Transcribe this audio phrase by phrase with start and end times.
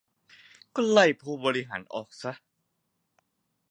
[0.75, 2.07] ก็ไล่ผู้บริหารออก